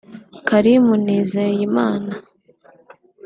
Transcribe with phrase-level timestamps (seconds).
[0.47, 2.13] Karim Nizigiyamana